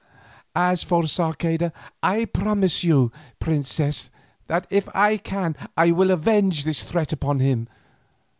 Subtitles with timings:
[0.55, 4.09] "As for Sarceda, I promise you, princess,
[4.47, 7.67] that if I can I will avenge this threat upon him.